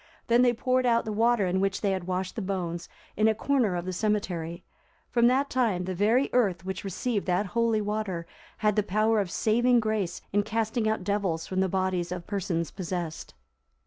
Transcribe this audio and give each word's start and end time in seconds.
Then 0.29 0.41
they 0.41 0.51
poured 0.51 0.87
out 0.87 1.05
the 1.05 1.11
water 1.11 1.45
in 1.45 1.59
which 1.59 1.81
they 1.81 1.91
had 1.91 2.07
washed 2.07 2.35
the 2.35 2.41
bones, 2.41 2.89
in 3.15 3.27
a 3.27 3.35
corner 3.35 3.75
of 3.75 3.85
the 3.85 3.93
cemetery.(345) 3.93 5.13
From 5.13 5.27
that 5.27 5.47
time, 5.51 5.83
the 5.85 5.93
very 5.93 6.27
earth 6.33 6.65
which 6.65 6.83
received 6.83 7.27
that 7.27 7.45
holy 7.45 7.81
water, 7.81 8.25
had 8.57 8.75
the 8.75 8.81
power 8.81 9.19
of 9.19 9.29
saving 9.29 9.79
grace 9.79 10.23
in 10.33 10.41
casting 10.41 10.89
out 10.89 11.03
devils 11.03 11.45
from 11.45 11.59
the 11.59 11.69
bodies 11.69 12.11
of 12.11 12.25
persons 12.25 12.71
possessed. 12.71 13.35